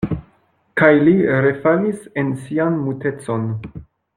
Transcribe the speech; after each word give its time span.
Kaj 0.81 0.89
li 1.03 1.13
refalis 1.47 2.01
en 2.23 2.33
sian 2.47 2.81
mutecon. 2.87 3.47